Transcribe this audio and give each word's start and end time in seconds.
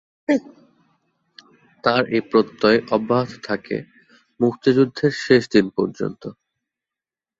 তার 1.83 2.03
এই 2.15 2.23
প্রত্যয় 2.31 2.79
অব্যাহত 2.91 3.31
থাকে 3.43 3.77
মুক্তিযুদ্ধের 4.39 5.13
শেষ 5.25 5.43
দিন 5.49 5.65
পর্যন্ত। 5.77 6.23